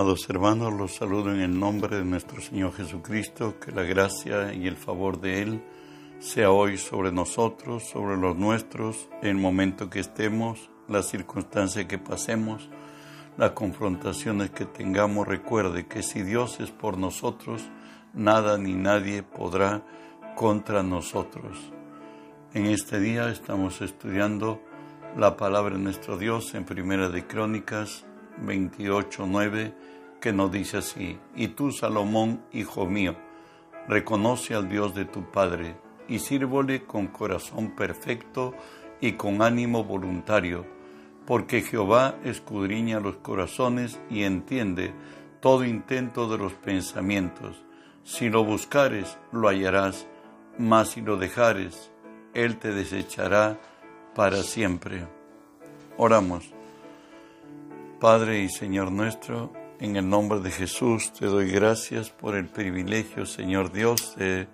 [0.00, 4.66] Amados hermanos, los saludo en el nombre de nuestro Señor Jesucristo, que la gracia y
[4.66, 5.62] el favor de Él
[6.20, 12.70] sea hoy sobre nosotros, sobre los nuestros, el momento que estemos, las circunstancias que pasemos,
[13.36, 15.28] las confrontaciones que tengamos.
[15.28, 17.68] Recuerde que si Dios es por nosotros,
[18.14, 19.84] nada ni nadie podrá
[20.34, 21.58] contra nosotros.
[22.54, 24.62] En este día estamos estudiando
[25.14, 28.06] la palabra de nuestro Dios en Primera de Crónicas
[28.42, 29.74] 28.9
[30.20, 33.16] que nos dice así, y tú Salomón, hijo mío,
[33.88, 35.76] reconoce al Dios de tu Padre
[36.08, 38.54] y sírvole con corazón perfecto
[39.00, 40.66] y con ánimo voluntario,
[41.26, 44.92] porque Jehová escudriña los corazones y entiende
[45.40, 47.62] todo intento de los pensamientos.
[48.04, 50.06] Si lo buscares, lo hallarás,
[50.58, 51.90] mas si lo dejares,
[52.34, 53.58] Él te desechará
[54.14, 55.06] para siempre.
[55.96, 56.52] Oramos.
[58.00, 63.24] Padre y Señor nuestro, en el nombre de Jesús te doy gracias por el privilegio,
[63.24, 64.46] Señor Dios, de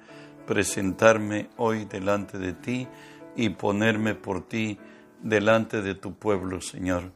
[0.46, 2.86] presentarme hoy delante de ti
[3.34, 4.78] y ponerme por ti
[5.20, 7.10] delante de tu pueblo, Señor.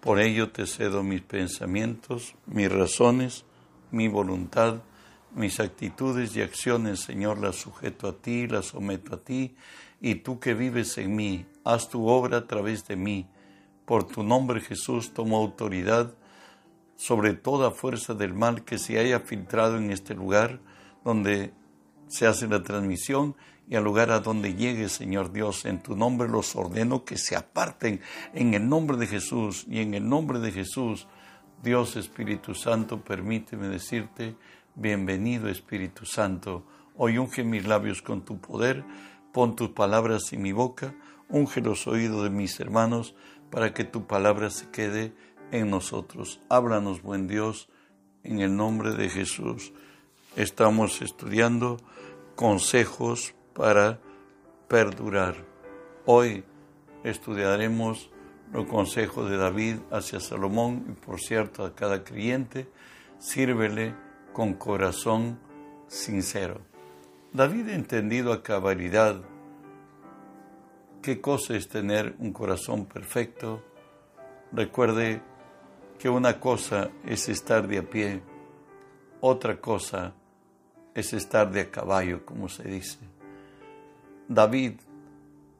[0.00, 3.46] Por ello te cedo mis pensamientos, mis razones,
[3.90, 4.82] mi voluntad,
[5.34, 9.56] mis actitudes y acciones, Señor, las sujeto a ti, las someto a ti,
[10.02, 13.26] y tú que vives en mí, haz tu obra a través de mí
[13.86, 16.14] por tu nombre Jesús tomo autoridad
[16.96, 20.60] sobre toda fuerza del mal que se haya filtrado en este lugar
[21.04, 21.52] donde
[22.08, 23.36] se hace la transmisión
[23.68, 27.34] y al lugar a donde llegue, Señor Dios, en tu nombre los ordeno que se
[27.34, 28.00] aparten
[28.34, 31.08] en el nombre de Jesús y en el nombre de Jesús.
[31.62, 34.36] Dios Espíritu Santo, permíteme decirte,
[34.74, 36.64] bienvenido Espíritu Santo.
[36.96, 38.84] Hoy unge mis labios con tu poder,
[39.32, 40.94] pon tus palabras en mi boca,
[41.30, 43.14] unge los oídos de mis hermanos,
[43.50, 45.14] para que tu palabra se quede
[45.52, 46.40] en nosotros.
[46.48, 47.68] Háblanos, buen Dios,
[48.22, 49.72] en el nombre de Jesús.
[50.36, 51.78] Estamos estudiando
[52.34, 54.00] consejos para
[54.68, 55.36] perdurar.
[56.06, 56.44] Hoy
[57.04, 58.10] estudiaremos
[58.52, 62.68] los consejos de David hacia Salomón y por cierto a cada creyente,
[63.18, 63.94] sírvele
[64.32, 65.38] con corazón
[65.88, 66.60] sincero.
[67.32, 69.20] David entendido a cabalidad
[71.02, 73.62] qué cosa es tener un corazón perfecto.
[74.52, 75.20] Recuerde
[75.98, 78.20] que una cosa es estar de a pie,
[79.20, 80.14] otra cosa
[80.94, 82.98] es estar de a caballo, como se dice.
[84.28, 84.74] David,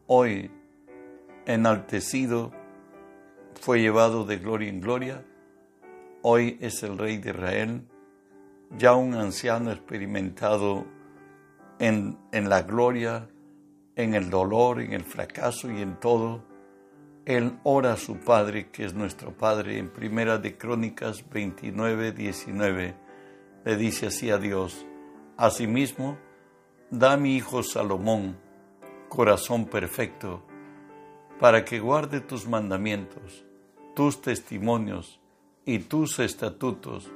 [0.07, 0.51] hoy
[1.47, 2.53] enaltecido,
[3.61, 5.25] fue llevado de gloria en gloria,
[6.23, 7.83] hoy es el rey de Israel,
[8.77, 10.85] ya un anciano experimentado
[11.79, 13.29] en, en la gloria
[13.97, 16.43] en el dolor, en el fracaso y en todo,
[17.27, 22.95] él ora a su Padre, que es nuestro Padre, en Primera de Crónicas 29, 19.
[23.65, 24.85] Le dice así a Dios,
[25.37, 26.19] Asimismo,
[26.91, 28.37] da a mi hijo Salomón
[29.15, 30.43] corazón perfecto,
[31.39, 33.45] para que guarde tus mandamientos,
[33.95, 35.21] tus testimonios
[35.65, 37.13] y tus estatutos,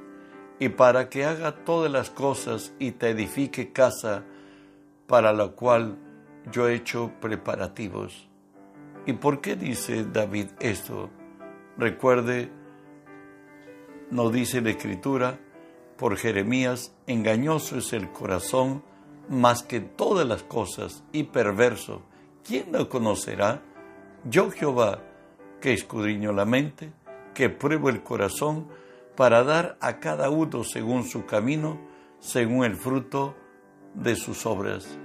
[0.59, 4.23] y para que haga todas las cosas y te edifique casa,
[5.07, 5.97] para la cual
[6.51, 8.28] yo he hecho preparativos.
[9.05, 11.09] ¿Y por qué dice David esto?
[11.77, 12.51] Recuerde,
[14.11, 15.39] nos dice la Escritura,
[15.97, 18.83] por Jeremías, engañoso es el corazón
[19.29, 22.03] más que todas las cosas y perverso.
[22.43, 23.61] ¿Quién lo conocerá?
[24.25, 25.03] Yo Jehová,
[25.61, 26.91] que escudriño la mente,
[27.33, 28.67] que pruebo el corazón,
[29.15, 31.79] para dar a cada uno según su camino,
[32.19, 33.35] según el fruto
[33.93, 34.97] de sus obras.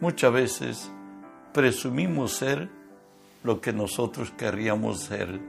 [0.00, 0.92] Muchas veces
[1.52, 2.70] presumimos ser
[3.42, 5.40] lo que nosotros querríamos ser.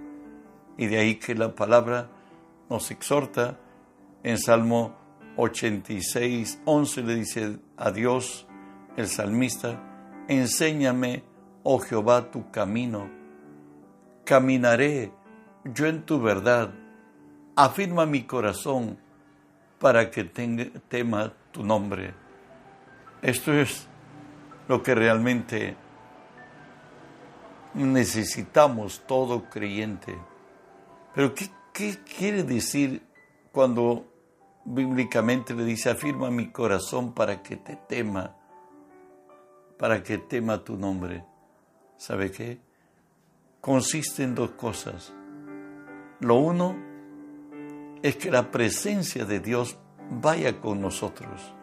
[0.77, 2.09] Y de ahí que la palabra
[2.69, 3.59] nos exhorta
[4.23, 4.95] en Salmo
[5.37, 8.47] 86, 11 le dice a Dios,
[8.95, 9.81] el salmista,
[10.27, 11.23] enséñame,
[11.63, 13.09] oh Jehová, tu camino.
[14.23, 15.11] Caminaré
[15.65, 16.73] yo en tu verdad.
[17.55, 18.97] Afirma mi corazón
[19.79, 22.13] para que tema tu nombre.
[23.21, 23.87] Esto es
[24.67, 25.75] lo que realmente
[27.73, 30.17] necesitamos todo creyente.
[31.13, 31.49] Pero ¿qué,
[32.17, 33.03] quiere decir
[33.51, 34.05] cuando
[34.65, 38.35] bíblicamente le dice, afirma mi corazón para que te tema,
[39.77, 41.25] para que tema tu nombre?
[41.97, 42.59] ¿Sabe qué?
[43.61, 45.13] Consiste en dos cosas.
[46.19, 46.75] Lo uno
[48.01, 49.77] es que la presencia de Dios
[50.09, 51.53] vaya con nosotros,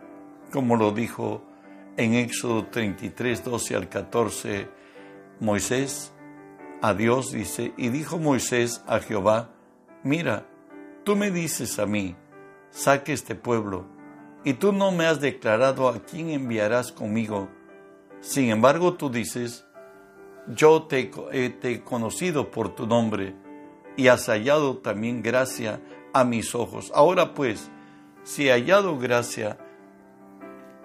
[0.50, 1.42] como lo dijo
[1.96, 4.68] en Éxodo 33, 12 al 14,
[5.40, 6.12] Moisés
[6.82, 9.50] a Dios dice, y dijo Moisés a Jehová,
[10.02, 10.46] mira,
[11.04, 12.16] tú me dices a mí,
[12.70, 13.86] saque este pueblo,
[14.44, 17.48] y tú no me has declarado a quién enviarás conmigo.
[18.20, 19.66] Sin embargo, tú dices,
[20.46, 21.04] yo te,
[21.60, 23.34] te he conocido por tu nombre,
[23.96, 25.80] y has hallado también gracia
[26.12, 26.92] a mis ojos.
[26.94, 27.70] Ahora pues,
[28.22, 29.58] si he hallado gracia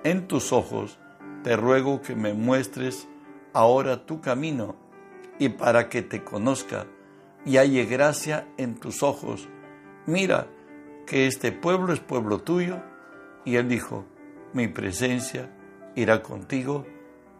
[0.04, 0.98] en tus ojos,
[1.44, 3.08] te ruego que me muestres
[3.56, 4.76] ahora tu camino,
[5.40, 6.86] y para que te conozca
[7.46, 9.48] y halle gracia en tus ojos.
[10.06, 10.48] Mira
[11.06, 12.82] que este pueblo es pueblo tuyo.
[13.46, 14.06] Y él dijo,
[14.54, 15.52] mi presencia
[15.96, 16.86] irá contigo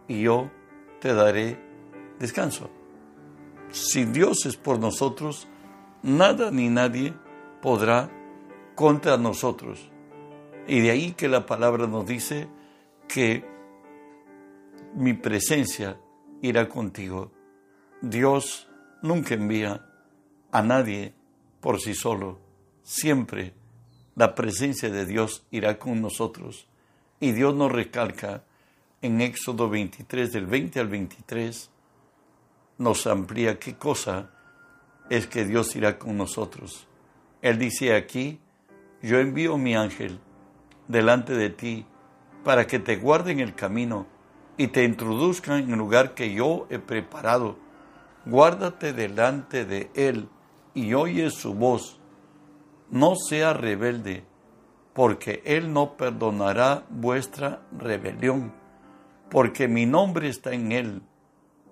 [0.06, 0.50] y yo
[1.00, 1.58] te daré
[2.20, 2.70] descanso.
[3.70, 5.48] Si Dios es por nosotros,
[6.02, 7.12] nada ni nadie
[7.60, 8.08] podrá
[8.76, 9.90] contra nosotros.
[10.68, 12.48] Y de ahí que la palabra nos dice
[13.08, 13.44] que
[14.94, 15.98] mi presencia
[16.42, 17.32] irá contigo.
[18.02, 18.68] Dios
[19.02, 19.86] nunca envía
[20.52, 21.14] a nadie
[21.60, 22.38] por sí solo.
[22.82, 23.54] Siempre
[24.14, 26.66] la presencia de Dios irá con nosotros.
[27.20, 28.44] Y Dios nos recalca
[29.02, 31.70] en Éxodo 23, del 20 al 23,
[32.78, 34.30] nos amplía qué cosa
[35.10, 36.86] es que Dios irá con nosotros.
[37.42, 38.40] Él dice aquí,
[39.02, 40.18] yo envío mi ángel
[40.88, 41.86] delante de ti
[42.44, 44.06] para que te guarden el camino
[44.56, 47.56] y te introduzcan en el lugar que yo he preparado.
[48.24, 50.28] Guárdate delante de él
[50.74, 51.98] y oye su voz.
[52.90, 54.24] No sea rebelde,
[54.96, 58.54] porque Él no perdonará vuestra rebelión,
[59.30, 61.02] porque mi nombre está en Él.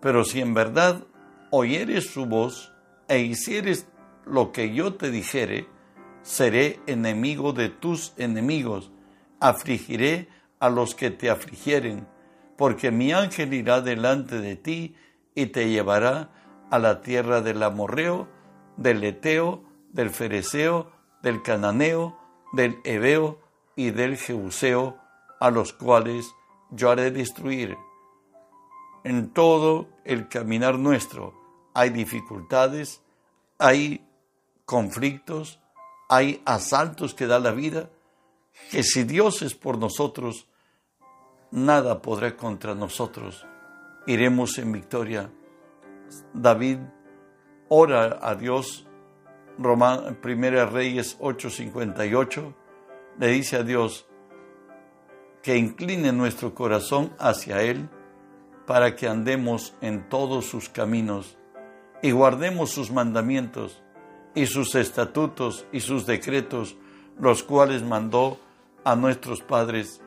[0.00, 1.04] Pero si en verdad
[1.50, 2.72] oyeres su voz
[3.08, 3.86] e hicieres
[4.26, 5.68] lo que yo te dijere,
[6.22, 8.90] seré enemigo de tus enemigos,
[9.40, 10.28] afligiré
[10.58, 12.06] a los que te afligieren,
[12.56, 14.96] porque mi ángel irá delante de ti
[15.34, 16.30] y te llevará
[16.70, 18.28] a la tierra del amorreo,
[18.76, 19.62] del Eteo,
[19.92, 20.90] del Fereceo,
[21.22, 22.18] del Cananeo,
[22.52, 23.40] del Ebeo
[23.76, 24.98] y del Jebuseo,
[25.40, 26.26] a los cuales
[26.70, 27.76] yo haré destruir.
[29.04, 31.34] En todo el caminar nuestro
[31.74, 33.02] hay dificultades,
[33.58, 34.06] hay
[34.64, 35.60] conflictos,
[36.08, 37.90] hay asaltos que da la vida,
[38.70, 40.46] que si Dios es por nosotros,
[41.50, 43.46] nada podrá contra nosotros.
[44.06, 45.30] Iremos en victoria.
[46.32, 46.78] David
[47.68, 48.86] ora a Dios,
[49.58, 52.54] Román, Primera Reyes 8:58,
[53.18, 54.06] le dice a Dios
[55.42, 57.88] que incline nuestro corazón hacia Él
[58.66, 61.36] para que andemos en todos sus caminos
[62.02, 63.82] y guardemos sus mandamientos
[64.34, 66.76] y sus estatutos y sus decretos,
[67.18, 68.38] los cuales mandó
[68.84, 70.00] a nuestros padres.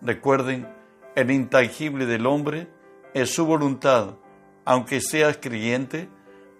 [0.00, 0.68] Recuerden,
[1.16, 2.68] el intangible del hombre
[3.14, 4.16] es su voluntad,
[4.64, 6.10] aunque seas creyente,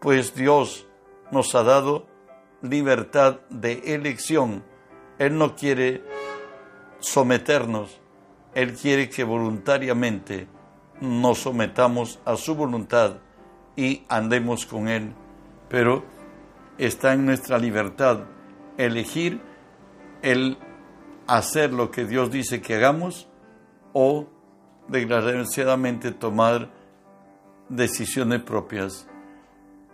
[0.00, 0.88] pues Dios
[1.30, 2.06] nos ha dado
[2.62, 4.64] libertad de elección.
[5.18, 6.02] Él no quiere
[7.00, 8.00] someternos,
[8.54, 10.48] Él quiere que voluntariamente
[11.02, 13.18] nos sometamos a su voluntad
[13.76, 15.12] y andemos con Él.
[15.68, 16.02] Pero
[16.78, 18.20] está en nuestra libertad
[18.78, 19.38] elegir
[20.22, 20.56] el
[21.26, 23.28] hacer lo que Dios dice que hagamos
[23.92, 24.28] o
[24.88, 26.70] desgraciadamente tomar
[27.68, 29.08] decisiones propias.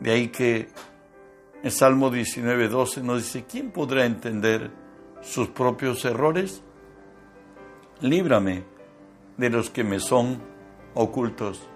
[0.00, 0.68] De ahí que
[1.62, 4.70] el Salmo 19, 12 nos dice, ¿quién podrá entender
[5.20, 6.62] sus propios errores?
[8.00, 8.64] Líbrame
[9.36, 10.42] de los que me son
[10.94, 11.68] ocultos.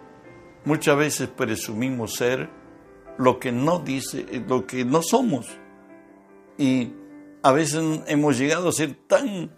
[0.64, 2.50] Muchas veces presumimos ser
[3.18, 5.46] lo que no dice, lo que no somos.
[6.58, 6.92] Y
[7.42, 9.52] a veces hemos llegado a ser tan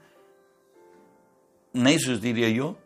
[1.72, 2.76] necios, diría yo,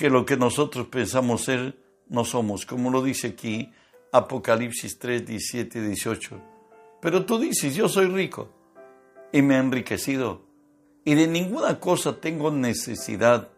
[0.00, 1.76] que lo que nosotros pensamos ser
[2.08, 3.70] no somos, como lo dice aquí
[4.12, 6.40] Apocalipsis 3, 17 18.
[7.02, 8.48] Pero tú dices, yo soy rico
[9.30, 10.40] y me he enriquecido
[11.04, 13.50] y de ninguna cosa tengo necesidad.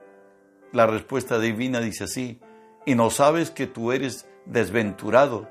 [0.72, 2.40] La respuesta divina dice así,
[2.84, 5.48] y no sabes que tú eres desventurado,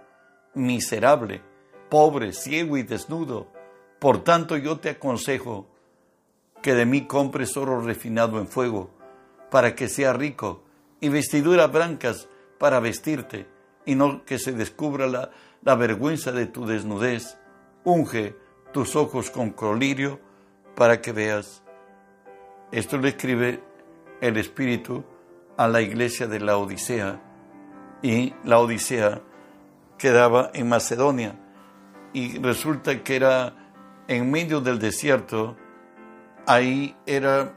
[0.56, 1.42] miserable,
[1.90, 3.48] pobre, ciego y desnudo.
[3.98, 5.70] Por tanto yo te aconsejo
[6.62, 8.90] que de mí compres oro refinado en fuego,
[9.50, 10.66] para que sea rico,
[11.02, 13.48] y vestiduras blancas para vestirte
[13.86, 17.38] y no que se descubra la, vergüenza de tu desnudez.
[17.84, 18.38] Unge
[18.72, 20.20] tus ojos con colirio
[20.76, 21.64] para que veas.
[22.72, 23.62] Esto le escribe
[24.22, 25.04] el Espíritu
[25.58, 27.20] a la iglesia de la Odisea.
[28.04, 29.22] Y la Odisea
[29.98, 31.36] quedaba en Macedonia.
[32.14, 33.56] Y resulta que era
[34.08, 35.58] en medio del desierto,
[36.46, 37.56] ahí era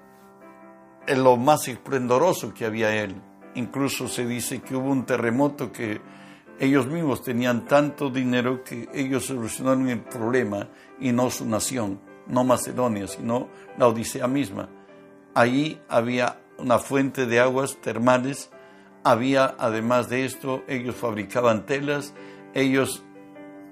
[1.06, 3.20] lo más esplendoroso que había él.
[3.54, 6.00] Incluso se dice que hubo un terremoto que
[6.58, 10.68] ellos mismos tenían tanto dinero que ellos solucionaron el problema
[11.00, 12.00] y no su nación.
[12.26, 14.68] no Macedonia, sino la Odisea misma.
[15.34, 18.50] Allí había una fuente de aguas termales,
[19.02, 22.14] había además de esto, ellos fabricaban telas,
[22.54, 23.04] ellos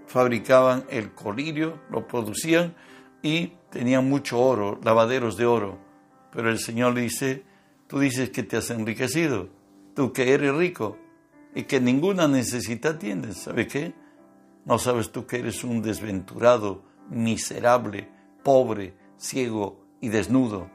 [0.07, 2.75] fabricaban el colirio, lo producían
[3.23, 5.79] y tenían mucho oro, lavaderos de oro.
[6.33, 7.45] Pero el Señor le dice,
[7.87, 9.49] tú dices que te has enriquecido,
[9.95, 10.99] tú que eres rico
[11.55, 13.95] y que ninguna necesidad tienes, ¿sabe qué?
[14.65, 18.09] No sabes tú que eres un desventurado, miserable,
[18.43, 20.71] pobre, ciego y desnudo.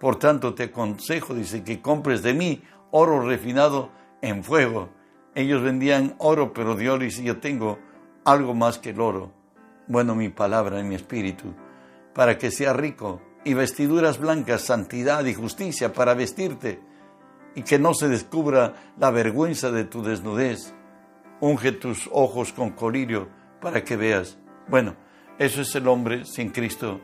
[0.00, 3.90] Por tanto te aconsejo, dice, que compres de mí oro refinado
[4.20, 4.90] en fuego.
[5.34, 7.78] Ellos vendían oro, pero Dios dice, yo tengo
[8.24, 9.32] algo más que el oro.
[9.86, 11.54] Bueno, mi palabra y mi espíritu,
[12.14, 16.80] para que sea rico y vestiduras blancas, santidad y justicia para vestirte
[17.54, 20.74] y que no se descubra la vergüenza de tu desnudez.
[21.40, 23.28] Unge tus ojos con colirio
[23.60, 24.38] para que veas.
[24.68, 24.96] Bueno,
[25.38, 27.00] eso es el hombre sin Cristo.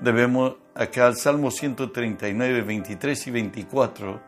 [0.00, 4.20] Debemos, acá al Salmo 139, 23 y 24,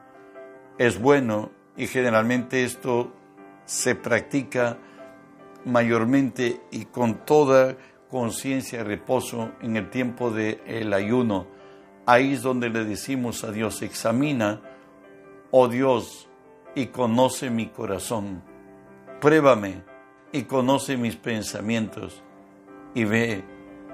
[0.79, 3.13] es bueno y generalmente esto
[3.65, 4.79] se practica
[5.65, 7.77] mayormente y con toda
[8.11, 11.47] conciencia y reposo en el tiempo del ayuno.
[12.07, 14.61] Ahí es donde le decimos a Dios, examina,
[15.57, 16.27] oh Dios,
[16.75, 18.43] y conoce mi corazón.
[19.21, 19.85] Pruébame
[20.33, 22.25] y conoce mis pensamientos
[22.93, 23.45] y ve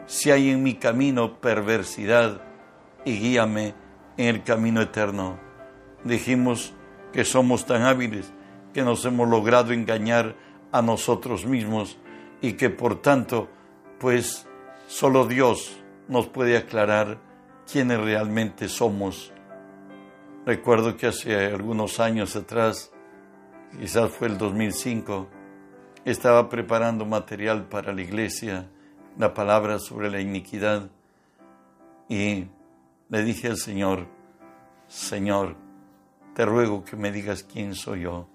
[0.07, 2.41] si hay en mi camino perversidad
[3.05, 3.75] y guíame
[4.17, 5.39] en el camino eterno.
[6.03, 6.73] Dijimos
[7.13, 8.33] que somos tan hábiles
[8.73, 10.37] que nos hemos logrado engañar
[10.73, 11.99] a nosotros mismos
[12.41, 13.49] y que por tanto,
[13.99, 14.49] pues
[14.87, 15.77] solo Dios
[16.09, 17.19] nos puede aclarar
[17.71, 19.31] quiénes realmente somos.
[20.51, 22.91] Recuerdo que hace algunos años atrás,
[23.79, 25.29] quizás fue el 2005,
[26.05, 28.69] estaba preparando material para la iglesia,
[29.17, 30.91] la palabra sobre la iniquidad,
[32.09, 32.49] y
[33.11, 34.09] le dije al Señor,
[34.89, 35.55] Señor,
[36.35, 38.27] te ruego que me digas quién soy yo.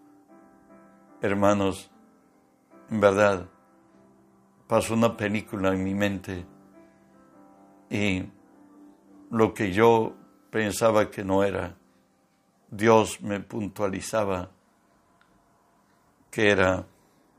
[1.21, 1.91] Hermanos,
[2.89, 3.49] en verdad,
[4.67, 6.45] pasó una película en mi mente
[7.89, 8.23] y
[9.29, 10.15] lo que yo
[10.49, 11.75] pensaba que no era,
[12.75, 14.51] Dios me puntualizaba
[16.29, 16.85] que era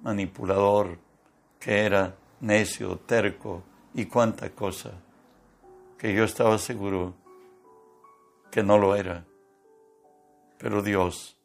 [0.02, 0.98] manipulador,
[1.60, 3.62] que era necio, terco
[3.92, 4.92] y cuánta cosa,
[5.98, 7.14] que yo estaba seguro
[8.50, 9.26] que no lo era.
[10.56, 11.36] Pero Dios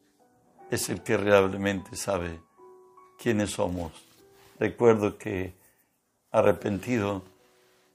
[0.70, 2.40] es el que realmente sabe
[3.20, 3.92] quiénes somos.
[4.58, 5.54] Recuerdo que
[6.32, 7.24] arrepentido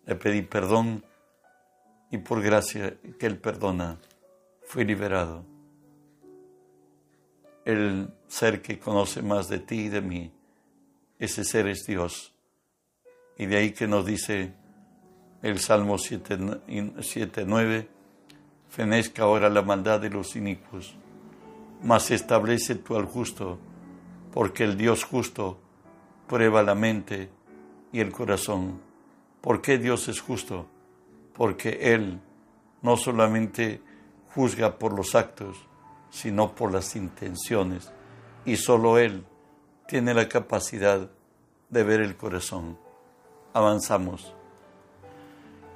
[0.04, 1.02] le pedí perdón
[2.10, 3.96] y por gracia que Él perdona,
[4.66, 5.55] fui liberado.
[7.66, 10.32] El ser que conoce más de ti y de mí,
[11.18, 12.32] ese ser es Dios.
[13.36, 14.54] Y de ahí que nos dice
[15.42, 17.88] el Salmo 7.9,
[18.70, 20.96] fenezca ahora la maldad de los inicuos,
[21.82, 23.58] mas establece tú al justo
[24.36, 25.58] porque el Dios justo
[26.26, 27.30] prueba la mente
[27.90, 28.82] y el corazón.
[29.40, 30.66] ¿Por qué Dios es justo?
[31.32, 32.20] Porque Él
[32.82, 33.80] no solamente
[34.34, 35.56] juzga por los actos,
[36.10, 37.92] sino por las intenciones.
[38.44, 39.24] Y solo Él
[39.86, 41.10] tiene la capacidad
[41.68, 42.78] de ver el corazón.
[43.52, 44.34] Avanzamos.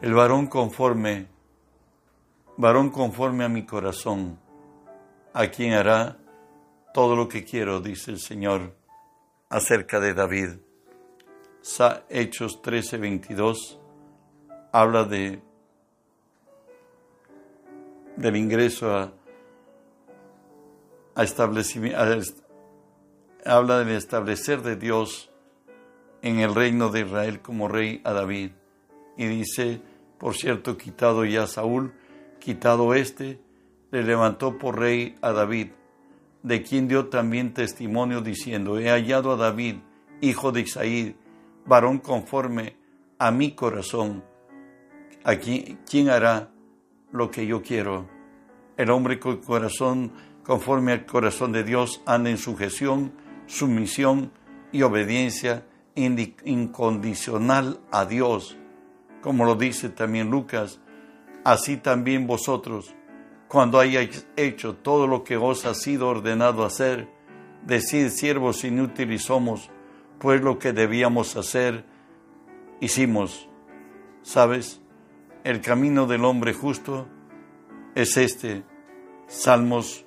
[0.01, 1.27] El varón conforme,
[2.57, 4.39] varón conforme a mi corazón,
[5.33, 6.17] a quien hará
[6.95, 8.75] todo lo que quiero, dice el Señor
[9.49, 10.51] acerca de David.
[12.09, 13.79] Hechos 13, 22
[14.73, 15.43] habla de
[18.17, 19.13] del ingreso a,
[21.23, 21.99] establecimiento,
[23.45, 25.31] habla del establecer de Dios
[26.23, 28.53] en el reino de Israel como rey a David.
[29.17, 29.81] Y dice,
[30.19, 31.95] por cierto, quitado ya Saúl,
[32.39, 33.41] quitado este,
[33.91, 35.69] le levantó por rey a David
[36.43, 39.77] de quien dio también testimonio diciendo, he hallado a David,
[40.21, 41.17] hijo de Isaí,
[41.67, 42.77] varón conforme
[43.19, 44.25] a mi corazón,
[45.25, 46.51] a quien, hará
[47.13, 48.09] lo que yo quiero.
[48.77, 50.13] El hombre con corazón
[50.45, 53.13] conforme al corazón de Dios anda en sujeción,
[53.47, 54.33] sumisión
[54.73, 58.57] y obediencia incondicional a Dios,
[59.23, 60.81] como lo dice también Lucas,
[61.45, 62.95] así también vosotros
[63.51, 67.09] cuando hayáis hecho todo lo que os ha sido ordenado hacer,
[67.67, 69.71] decid siervos inútiles somos,
[70.21, 71.85] pues lo que debíamos hacer,
[72.79, 73.49] hicimos.
[74.23, 74.81] ¿Sabes?
[75.43, 77.09] El camino del hombre justo
[77.97, 78.63] es este.
[79.27, 80.07] Salmos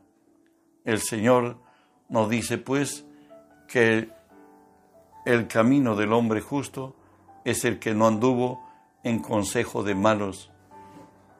[0.85, 1.57] El Señor
[2.09, 3.05] nos dice pues
[3.67, 4.09] que
[5.25, 6.95] el camino del hombre justo
[7.45, 8.63] es el que no anduvo
[9.03, 10.51] en consejo de malos.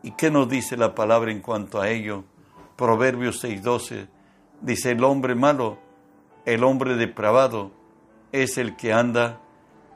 [0.03, 2.24] ¿Y qué nos dice la palabra en cuanto a ello?
[2.75, 4.07] Proverbios 6:12
[4.62, 5.77] dice, el hombre malo,
[6.45, 7.71] el hombre depravado,
[8.31, 9.39] es el que anda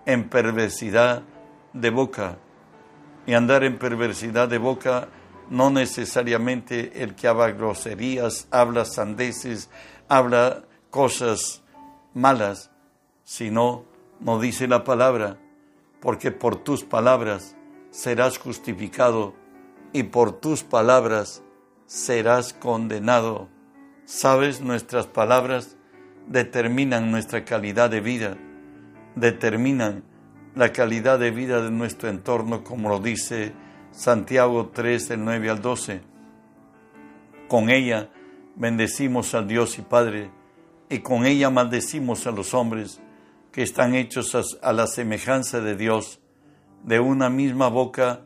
[0.05, 1.23] en perversidad
[1.73, 2.37] de boca.
[3.25, 5.07] Y andar en perversidad de boca
[5.49, 9.69] no necesariamente el que habla groserías, habla sandeces,
[10.07, 11.63] habla cosas
[12.13, 12.71] malas,
[13.23, 13.85] sino,
[14.19, 15.37] no dice la palabra,
[15.99, 17.55] porque por tus palabras
[17.89, 19.33] serás justificado
[19.93, 21.43] y por tus palabras
[21.85, 23.49] serás condenado.
[24.05, 25.77] Sabes, nuestras palabras
[26.27, 28.37] determinan nuestra calidad de vida,
[29.15, 30.03] determinan
[30.55, 33.53] la calidad de vida de nuestro entorno, como lo dice
[33.95, 36.01] Santiago 3, del 9 al 12.
[37.47, 38.09] Con ella
[38.57, 40.31] bendecimos al Dios y Padre,
[40.89, 42.99] y con ella maldecimos a los hombres
[43.53, 46.19] que están hechos a, la semejanza de Dios.
[46.83, 48.25] De una misma boca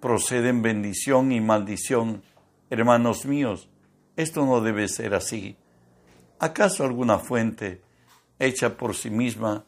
[0.00, 2.22] proceden bendición y maldición.
[2.68, 3.70] Hermanos míos,
[4.16, 5.56] esto no debe ser así.
[6.38, 7.80] ¿Acaso alguna fuente
[8.38, 9.64] hecha por sí misma,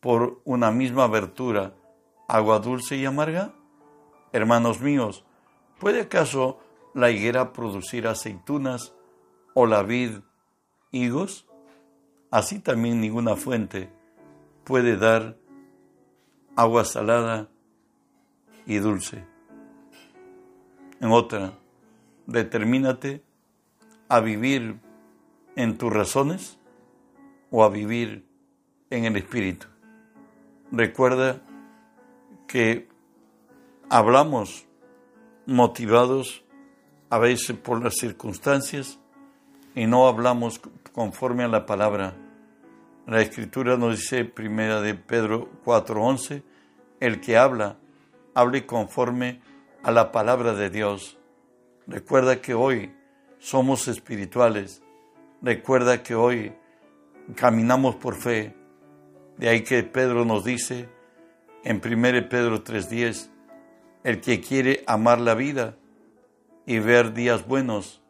[0.00, 1.72] por una misma abertura,
[2.28, 3.54] agua dulce y amarga?
[4.32, 5.24] Hermanos míos,
[5.78, 6.58] ¿puede acaso
[6.94, 8.94] la higuera producir aceitunas
[9.54, 10.20] o la vid
[10.90, 11.46] higos?
[12.30, 13.90] Así también ninguna fuente
[14.64, 15.36] puede dar
[16.56, 17.48] agua salada
[18.64, 19.24] y dulce.
[21.00, 21.58] En otra,
[22.26, 23.22] determínate
[24.08, 24.80] a vivir
[25.56, 26.58] en tus razones
[27.50, 28.26] o a vivir
[28.88, 29.66] en el espíritu.
[30.70, 31.42] Recuerda
[32.46, 32.91] que
[33.92, 34.66] hablamos
[35.46, 36.44] motivados
[37.10, 38.98] a veces por las circunstancias
[39.74, 40.60] y no hablamos
[40.92, 42.14] conforme a la palabra
[43.06, 46.44] la escritura nos dice, primera de Pedro 4:11,
[47.00, 47.76] el que habla,
[48.32, 49.40] hable conforme
[49.82, 51.18] a la palabra de Dios.
[51.88, 52.94] Recuerda que hoy
[53.40, 54.82] somos espirituales.
[55.42, 56.52] Recuerda que hoy
[57.34, 58.54] caminamos por fe.
[59.36, 60.88] De ahí que Pedro nos dice
[61.64, 63.31] en 1 Pedro 3:10,
[64.04, 65.76] el que quiere amar la vida
[66.66, 68.02] y ver días buenos,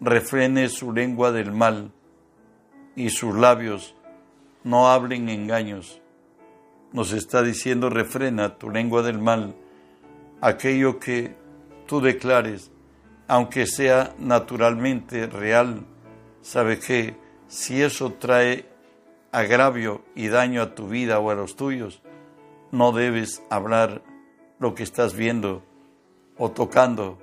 [0.00, 1.92] refrene su lengua del mal
[2.96, 3.94] y sus labios
[4.62, 6.00] no hablen engaños.
[6.92, 9.54] Nos está diciendo, refrena tu lengua del mal,
[10.40, 11.34] aquello que
[11.86, 12.70] tú declares,
[13.26, 15.86] aunque sea naturalmente real,
[16.40, 17.16] sabe que
[17.48, 18.66] si eso trae
[19.32, 22.02] agravio y daño a tu vida o a los tuyos,
[22.70, 24.02] no debes hablar
[24.58, 25.62] lo que estás viendo
[26.38, 27.18] o tocando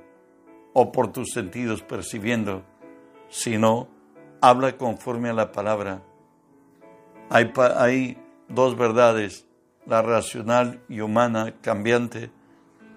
[0.74, 2.63] o por tus sentidos percibiendo,
[3.30, 3.88] sino
[4.41, 6.02] habla conforme a la palabra
[7.32, 8.17] hay,
[8.50, 9.48] dos verdades,
[9.86, 12.30] la racional y humana cambiante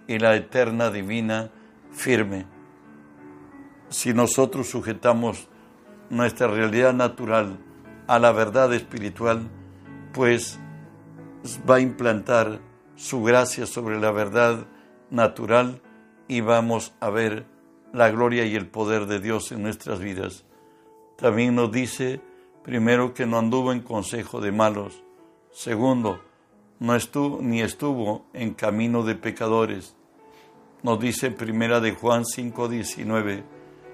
[0.08, 1.50] y la eterna divina
[1.92, 2.46] firme.
[3.90, 5.48] Si nosotros sujetamos
[6.10, 7.58] nuestra realidad natural
[8.08, 9.48] a la verdad espiritual,
[10.12, 10.58] pues
[11.70, 12.58] va a implantar
[12.96, 14.66] su gracia sobre la verdad
[15.10, 15.80] natural
[16.28, 17.46] y vamos a ver
[17.92, 20.44] la gloria y el poder de Dios en nuestras vidas.
[21.16, 22.20] También nos dice
[22.64, 25.04] Primero, que no anduvo en consejo de malos.
[25.50, 26.24] Segundo,
[26.80, 29.94] no estuvo ni estuvo en camino de pecadores.
[30.82, 33.44] Nos dice Primera de Juan 5:19,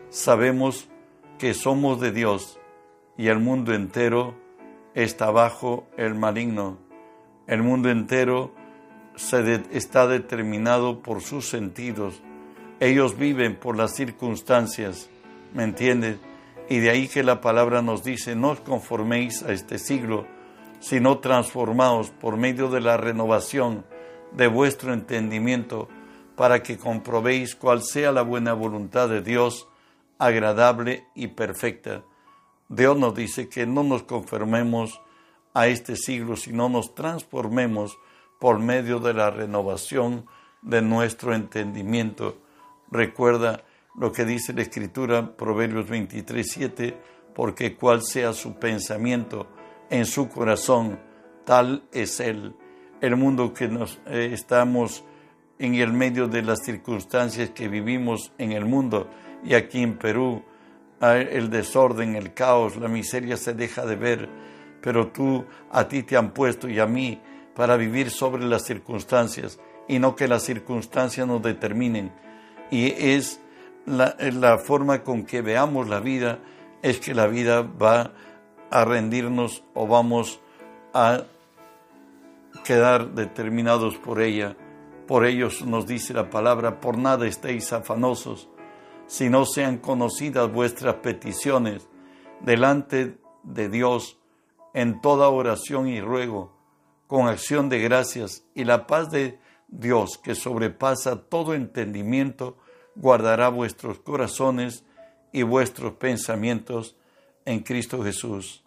[0.09, 0.89] sabemos
[1.37, 2.61] que somos de Dios
[3.19, 4.37] y el mundo entero
[4.95, 6.79] está bajo el maligno.
[7.49, 8.53] El mundo entero
[9.21, 12.23] se está determinado por sus sentidos.
[12.81, 15.11] Ellos viven por las circunstancias,
[15.53, 16.19] ¿me entiendes?
[16.71, 20.27] Y de ahí que la palabra nos dice, no os conforméis a este siglo,
[20.79, 23.85] sino transformaos por medio de la renovación
[24.33, 25.89] de vuestro entendimiento,
[26.35, 29.69] para que comprobéis cuál sea la buena voluntad de Dios,
[30.19, 32.03] agradable y perfecta.
[32.71, 35.03] Dios nos dice que no nos conformemos
[35.53, 37.99] a este siglo, sino nos transformemos
[38.41, 40.27] por medio de la renovación
[40.63, 42.39] de nuestro entendimiento.
[42.91, 43.63] Recuerda
[43.95, 46.97] lo que dice la Escritura, Proverbios 23, 7,
[47.35, 49.47] porque cual sea su pensamiento
[49.91, 50.99] en su corazón,
[51.45, 52.55] tal es él.
[53.01, 55.05] El mundo que nos eh, estamos
[55.59, 59.09] en el medio de las circunstancias que vivimos en el mundo
[59.45, 60.43] y aquí en Perú,
[61.01, 64.29] el desorden, el caos, la miseria se deja de ver,
[64.81, 67.21] pero tú, a ti te han puesto y a mí
[67.55, 69.59] para vivir sobre las circunstancias
[69.89, 72.13] y no que las circunstancias nos determinen.
[72.71, 73.41] Y es
[73.87, 76.39] la, forma con que veamos la vida,
[76.83, 78.13] es que la vida va
[78.71, 80.41] a rendirnos o vamos
[80.95, 81.25] a
[82.65, 84.57] quedar determinados por ella.
[85.07, 88.49] Por ellos nos dice la palabra, por nada estéis afanosos,
[89.07, 91.89] si no sean conocidas vuestras peticiones
[92.41, 94.19] delante de Dios
[94.73, 96.60] en toda oración y ruego,
[97.11, 102.57] con acción de gracias, y la paz de Dios, que sobrepasa todo entendimiento,
[102.95, 104.85] guardará vuestros corazones
[105.33, 106.95] y vuestros pensamientos
[107.45, 108.63] en Cristo Jesús.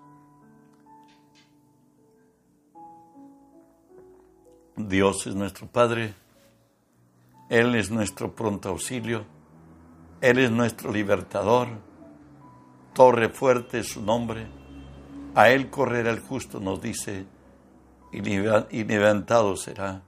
[4.75, 6.13] Dios es nuestro Padre,
[7.47, 9.23] Él es nuestro pronto auxilio,
[10.19, 11.69] Él es nuestro libertador,
[12.93, 14.47] torre fuerte es su nombre,
[15.33, 17.25] a Él correrá el justo, nos dice,
[18.13, 20.01] y levantado será.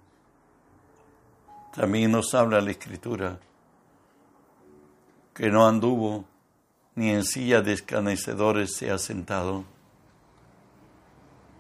[1.73, 3.39] También nos habla la Escritura
[5.33, 6.25] que no anduvo
[6.95, 9.65] ni en silla de escarnecedores se ha sentado.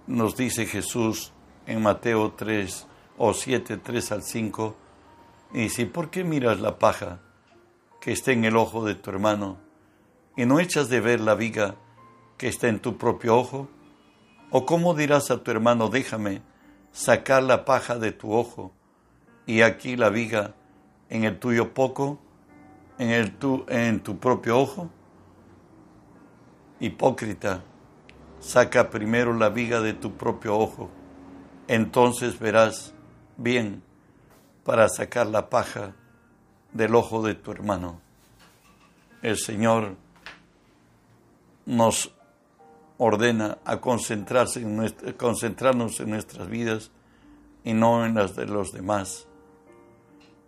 [0.07, 1.33] Nos dice Jesús
[1.65, 4.75] en Mateo 3, o 7, 3 al 5,
[5.53, 7.19] y dice, ¿por qué miras la paja
[7.99, 9.57] que está en el ojo de tu hermano
[10.37, 11.75] y no echas de ver la viga
[12.37, 13.67] que está en tu propio ojo?
[14.57, 16.41] ¿O cómo dirás a tu hermano, déjame
[16.93, 18.71] sacar la paja de tu ojo
[19.45, 20.53] y aquí la viga
[21.09, 22.19] en el tuyo poco,
[22.97, 24.89] en, el tu, en tu propio ojo?
[26.79, 27.63] Hipócrita,
[28.39, 30.89] saca primero la viga de tu propio ojo,
[31.67, 32.93] entonces verás
[33.35, 33.83] bien
[34.63, 35.95] para sacar la paja
[36.71, 37.99] del ojo de tu hermano.
[39.21, 39.97] El Señor
[41.65, 42.14] nos
[42.97, 46.91] ordena a concentrarse en concentrarnos en nuestras vidas
[47.63, 49.27] y no en las de los demás.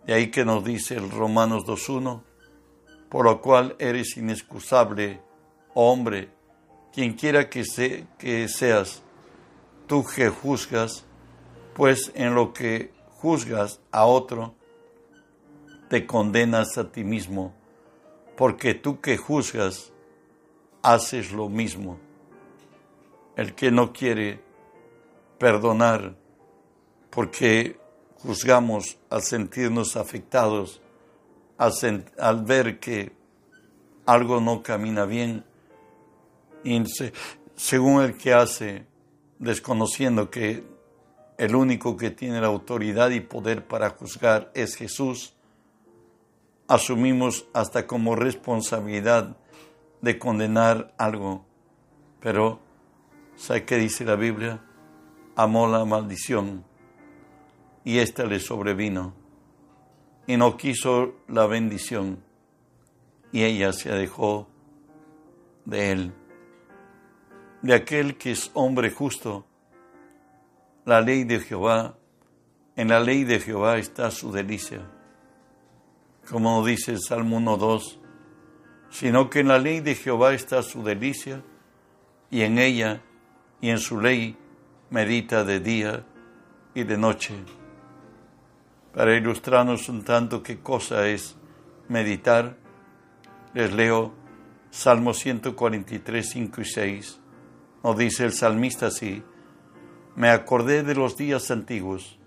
[0.06, 2.22] De ahí que nos dice el Romanos 2.1,
[3.10, 5.20] por lo cual eres inexcusable,
[5.74, 6.30] hombre,
[6.92, 7.64] quien quiera que,
[8.18, 9.02] que seas,
[9.86, 11.04] tú que juzgas,
[11.74, 14.54] pues en lo que juzgas a otro,
[15.88, 17.54] te condenas a ti mismo,
[18.36, 19.92] porque tú que juzgas,
[20.82, 21.98] haces lo mismo.
[23.38, 24.40] El que no quiere
[25.38, 26.16] perdonar,
[27.08, 27.78] porque
[28.16, 30.80] juzgamos al sentirnos afectados,
[31.56, 33.12] al, ver que
[34.06, 35.44] algo no camina bien,
[36.64, 36.82] y
[37.54, 38.86] según el que hace,
[39.38, 40.64] desconociendo que
[41.36, 45.36] el único que tiene la autoridad y poder para juzgar es Jesús,
[46.66, 49.36] asumimos hasta como responsabilidad
[50.00, 51.44] de condenar algo.
[52.18, 52.66] Pero,
[53.38, 54.60] ¿sabe qué dice la Biblia?
[55.36, 56.64] Amó la maldición
[57.84, 59.14] y ésta le sobrevino
[60.26, 62.22] y no quiso la bendición
[63.32, 64.48] y ella se dejó
[65.64, 66.12] de él.
[67.62, 69.46] De aquel que es hombre justo,
[70.84, 71.96] la ley de Jehová,
[72.76, 74.80] en la ley de Jehová está su delicia.
[76.28, 77.98] Como dice el Salmo 1.2,
[78.90, 81.42] sino que en la ley de Jehová está su delicia,
[82.30, 83.02] y en ella
[83.60, 84.36] y en su ley
[84.90, 86.04] medita de día
[86.74, 87.34] y de noche.
[88.92, 91.36] Para ilustrarnos un tanto qué cosa es
[91.88, 92.56] meditar,
[93.54, 94.12] les leo
[94.70, 97.20] Salmo 143, 5 y 6.
[97.82, 99.22] Nos dice el salmista así,
[100.16, 102.18] me acordé de los días antiguos,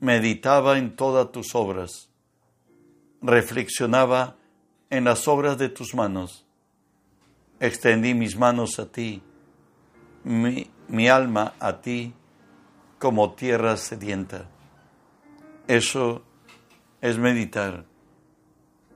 [0.00, 2.10] meditaba en todas tus obras,
[3.22, 4.36] reflexionaba
[4.90, 6.46] en las obras de tus manos,
[7.58, 9.22] extendí mis manos a ti,
[10.24, 12.14] mi, alma a ti
[12.98, 14.48] como tierra sedienta.
[15.66, 16.22] Eso
[17.00, 17.84] es meditar,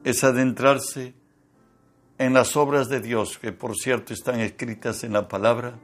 [0.02, 1.14] es adentrarse
[2.18, 5.78] en las obras de Dios, que por cierto están escritas en la palabra,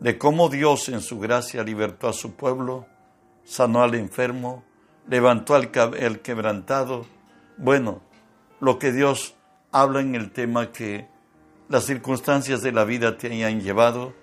[0.00, 2.86] de cómo Dios en su gracia libertó a su pueblo,
[3.44, 4.64] sanó al enfermo,
[5.08, 7.06] levantó al el quebrantado.
[7.56, 8.00] Bueno,
[8.60, 9.36] lo que Dios
[9.70, 11.08] habla en el tema que
[11.68, 14.21] las circunstancias de la vida te hayan llevado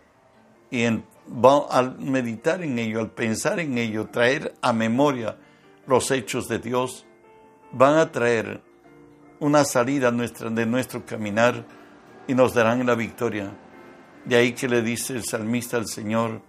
[0.72, 5.38] y al meditar en ello, al pensar en ello, traer a memoria
[5.88, 7.06] los hechos de Dios,
[7.72, 8.62] van a traer
[9.40, 11.66] una salida nuestra, de nuestro caminar
[12.28, 13.52] y nos darán la victoria.
[14.26, 16.42] De ahí que le dice el salmista al Señor,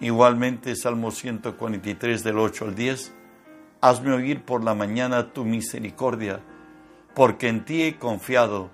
[0.00, 3.14] igualmente Salmo 143 del 8 al 10,
[3.84, 6.38] Hazme oír por la mañana tu misericordia,
[7.16, 8.70] porque en ti he confiado.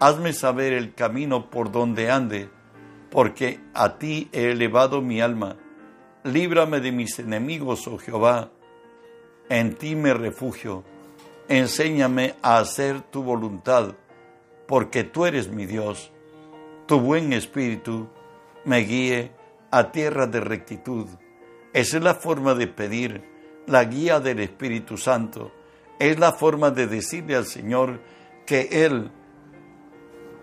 [0.00, 2.50] Hazme saber el camino por donde ande,
[3.10, 5.56] porque a ti he elevado mi alma.
[6.24, 8.50] Líbrame de mis enemigos, oh Jehová.
[9.48, 10.84] En ti me refugio.
[11.48, 13.94] Enséñame a hacer tu voluntad,
[14.68, 16.12] porque tú eres mi Dios.
[16.86, 18.08] Tu buen espíritu
[18.64, 19.32] me guíe
[19.70, 21.06] a tierra de rectitud.
[21.72, 23.22] Esa es la forma de pedir
[23.66, 25.52] la guía del Espíritu Santo.
[25.98, 28.00] Es la forma de decirle al Señor
[28.46, 29.10] que Él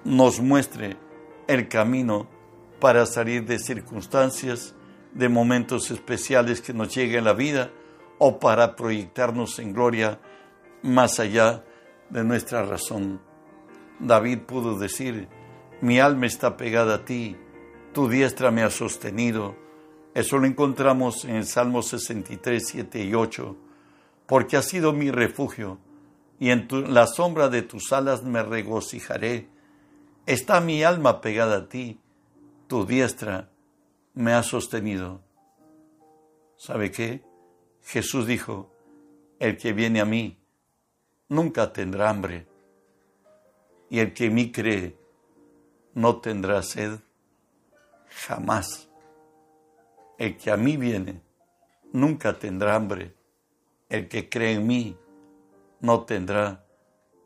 [0.06, 0.96] nos muestre
[1.48, 2.28] el camino
[2.80, 4.76] para salir de circunstancias,
[5.14, 7.72] de momentos especiales que nos lleguen a la vida
[8.20, 10.20] o para proyectarnos en gloria
[10.84, 11.64] más allá
[12.10, 13.20] de nuestra razón.
[14.00, 15.28] David pudo decir,
[15.82, 17.36] mi alma está pegada a ti,
[17.94, 19.56] tu diestra me ha sostenido.
[20.14, 23.56] Eso lo encontramos en el Salmo 63, 7 y 8.
[24.26, 25.80] Porque has sido mi refugio,
[26.40, 29.48] y en la sombra de tus alas me regocijaré.
[30.26, 32.00] Está mi alma pegada a ti,
[32.68, 33.50] tu diestra
[34.14, 35.22] me ha sostenido.
[36.58, 37.24] ¿Sabe qué?
[37.84, 38.72] Jesús dijo,
[39.40, 40.38] el que viene a mí
[41.30, 42.48] nunca tendrá hambre,
[43.90, 44.98] y el que en mí cree
[45.94, 47.00] no tendrá sed
[48.26, 48.90] jamás.
[50.18, 51.22] El que a mí viene
[51.94, 53.16] nunca tendrá hambre.
[53.88, 54.98] El que cree en mí
[55.80, 56.66] no tendrá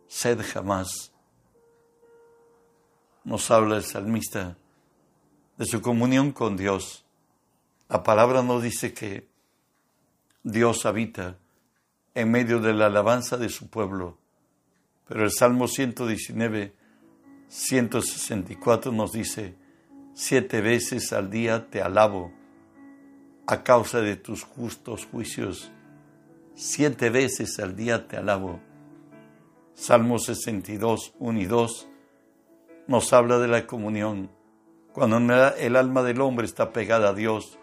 [0.07, 1.11] sed jamás.
[3.23, 4.57] Nos habla el salmista
[5.61, 7.05] de su comunión con Dios.
[7.87, 9.27] La palabra nos dice que
[10.41, 11.37] Dios habita
[12.15, 14.17] en medio de la alabanza de su pueblo.
[15.07, 16.73] Pero el Salmo 119,
[17.47, 19.53] 164 nos dice,
[20.15, 22.33] siete veces al día te alabo
[23.45, 25.71] a causa de tus justos juicios.
[26.55, 28.59] Siete veces al día te alabo.
[29.75, 31.87] Salmo 62, 1 y 2
[32.87, 34.40] nos habla de la comunión.
[34.93, 35.17] Cuando
[35.57, 37.57] el alma del hombre está pegada a Dios,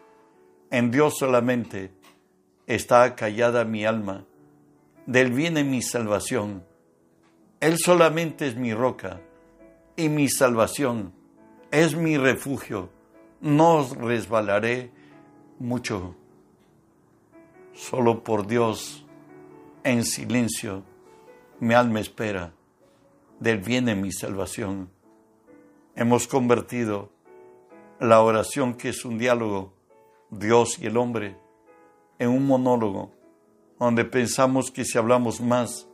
[0.71, 1.93] en Dios solamente
[2.67, 4.25] está callada mi alma.
[5.07, 6.65] Del viene mi salvación.
[7.61, 9.21] Él solamente es mi roca
[9.97, 11.13] y mi salvación
[11.71, 12.91] es mi refugio,
[13.41, 14.91] no resbalaré
[15.59, 16.15] mucho.
[17.75, 19.05] Solo por Dios,
[19.85, 20.83] en silencio,
[21.61, 22.53] mi alma espera,
[23.39, 24.91] del viene mi salvación.
[25.95, 27.11] Hemos convertido
[28.01, 29.73] la oración, que es un diálogo,
[30.31, 31.37] Dios y el hombre,
[32.19, 33.13] en un monólogo,
[33.79, 35.89] donde pensamos que si hablamos más,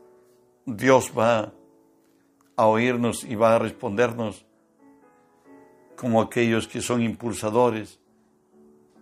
[0.65, 1.53] Dios va
[2.55, 4.45] a oírnos y va a respondernos
[5.95, 7.99] como aquellos que son impulsadores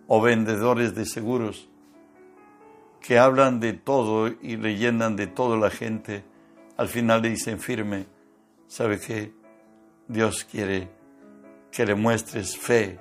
[0.06, 1.68] o vendedores de seguros,
[3.00, 6.24] que hablan de todo y le llenan de todo la gente,
[6.76, 8.06] al final le dicen firme,
[8.66, 9.32] ¿sabe qué?
[10.08, 10.88] Dios quiere
[11.74, 13.00] que le muestres fe,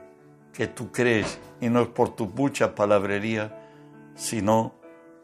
[0.52, 3.70] que tú crees, y no es por tu mucha palabrería,
[4.16, 4.74] sino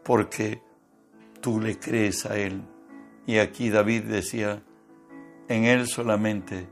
[0.04, 0.62] porque
[1.42, 2.62] tú le crees a Él.
[3.26, 4.62] Y aquí David decía,
[5.48, 6.68] en Él solamente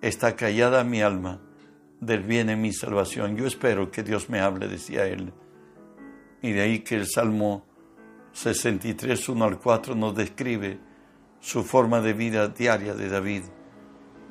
[0.00, 1.40] está callada mi alma,
[2.00, 3.36] del bien en mi salvación.
[3.36, 5.32] Yo espero que Dios me hable, decía él.
[6.42, 7.64] Y de ahí que el Salmo
[8.32, 10.80] 63, 1 al 4 nos describe
[11.38, 13.44] su forma de vida diaria de David.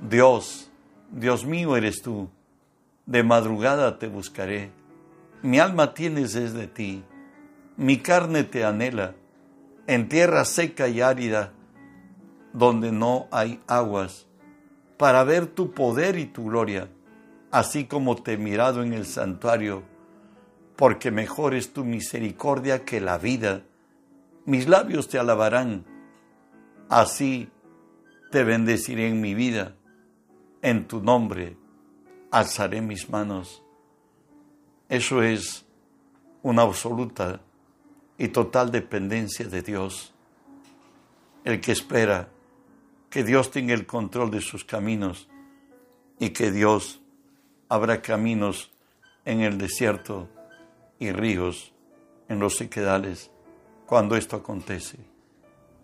[0.02, 0.71] Dios,
[1.12, 2.30] Dios mío eres tú,
[3.06, 4.71] de madrugada te buscaré.
[5.41, 7.04] Mi alma tienes desde ti,
[7.76, 9.15] mi carne te anhela,
[9.88, 11.52] en tierra seca y árida,
[12.54, 14.28] donde no hay aguas
[15.02, 16.88] para ver tu poder y tu gloria,
[17.50, 19.82] así como te he mirado en el santuario,
[20.76, 23.63] porque mejor es tu misericordia que la vida.
[24.45, 25.86] Mis labios te alabarán,
[26.88, 27.50] así
[28.32, 29.76] te bendeciré en mi vida,
[30.62, 31.58] en tu nombre
[32.32, 33.63] alzaré mis manos.
[34.89, 35.65] Eso es
[36.43, 37.41] una absoluta
[38.17, 40.13] y total dependencia de Dios.
[41.43, 42.30] El que espera
[43.10, 45.28] que Dios tenga el control de sus caminos
[46.19, 47.02] y que Dios
[47.67, 48.71] abra caminos
[49.26, 50.30] en el desierto
[51.00, 51.74] y ríos
[52.30, 53.32] en los sequedales
[53.86, 54.97] cuando esto acontece.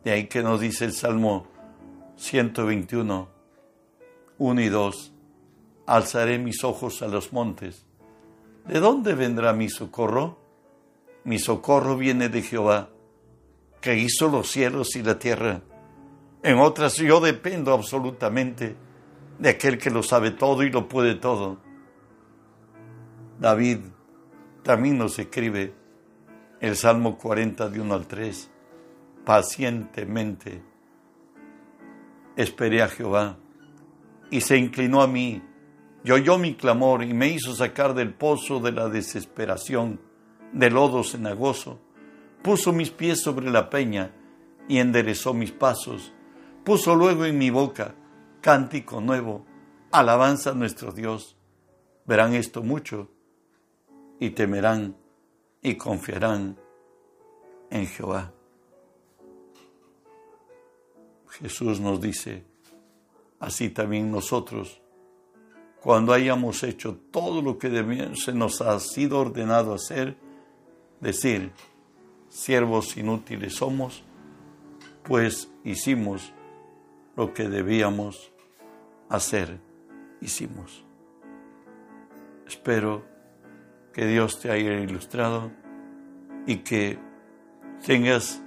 [0.03, 1.47] De ahí que nos dice el Salmo
[2.15, 3.36] 121,
[4.39, 5.13] 1 y 2,
[5.87, 7.85] alzaré mis ojos a los montes.
[8.67, 10.37] ¿De dónde vendrá mi socorro?
[11.23, 12.89] Mi socorro viene de Jehová,
[13.81, 15.61] que hizo los cielos y la tierra.
[16.43, 18.75] En otras yo dependo absolutamente
[19.39, 21.57] de aquel que lo sabe todo y lo puede todo.
[23.39, 23.79] David
[24.63, 25.73] también nos escribe
[26.59, 28.51] el Salmo 40 de 1 al 3.
[29.25, 30.61] pacientemente
[32.35, 33.37] esperé a Jehová
[34.29, 35.41] y se inclinó a mí
[36.03, 39.99] y oyó mi clamor y me hizo sacar del pozo de la desesperación,
[40.53, 41.79] del lodo cenagoso.
[42.41, 44.11] Puso mis pies sobre la peña
[44.67, 46.13] y enderezó mis pasos.
[46.63, 47.95] Puso luego en mi boca
[48.41, 49.45] cántico nuevo,
[49.91, 51.35] alabanza a nuestro Dios.
[52.05, 53.09] Verán esto mucho
[54.19, 54.95] y temerán
[55.61, 56.57] y confiarán
[57.69, 58.33] en Jehová.
[61.29, 62.45] Jesús nos dice,
[63.39, 64.81] así también nosotros,
[65.81, 67.69] cuando hayamos hecho todo lo que
[68.15, 70.17] se nos ha sido ordenado hacer,
[70.99, 71.51] decir,
[72.29, 74.03] siervos inútiles somos,
[75.03, 76.33] pues hicimos
[77.15, 78.31] lo que debíamos
[79.09, 79.59] hacer,
[80.21, 80.83] hicimos.
[82.45, 83.05] Espero
[83.93, 85.51] que Dios te haya ilustrado
[86.45, 86.99] y que
[87.85, 88.41] tengas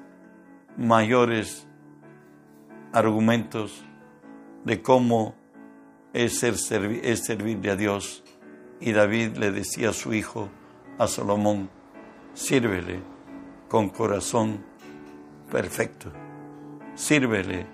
[0.77, 1.67] mayores
[2.93, 3.85] argumentos
[4.65, 5.35] de cómo
[6.13, 6.55] es, ser,
[7.03, 8.23] es servirle a Dios.
[8.81, 10.49] Y David le decía a su hijo,
[10.99, 11.71] a Salomón,
[12.35, 13.01] sírvele
[13.69, 14.65] con corazón
[15.51, 16.13] perfecto,
[16.95, 17.67] sírvele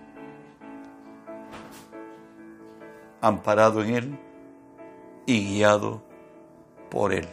[3.20, 4.18] amparado en Él
[5.26, 6.02] y guiado
[6.90, 7.26] por Él.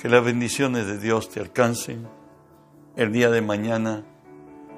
[0.00, 2.08] Que las bendiciones de Dios te alcancen.
[2.96, 4.04] El día de mañana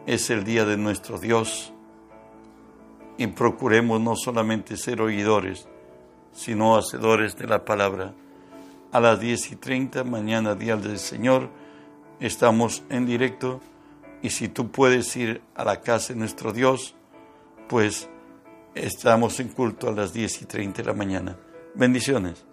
[0.07, 1.74] es el día de nuestro Dios
[3.17, 5.69] y procuremos no solamente ser oidores,
[6.33, 8.15] sino hacedores de la palabra.
[8.93, 11.49] A las 10 y 30, mañana, Día del Señor,
[12.21, 13.61] estamos en directo
[14.23, 16.95] y si tú puedes ir a la casa de nuestro Dios,
[17.69, 18.09] pues
[18.75, 21.37] estamos en culto a las 10 y 30 de la mañana.
[21.75, 22.45] Bendiciones.